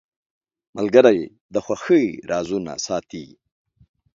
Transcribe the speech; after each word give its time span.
ملګری 0.77 1.19
د 1.53 1.55
خوښۍ 1.65 2.05
رازونه 2.31 2.73
ساتي. 2.85 3.25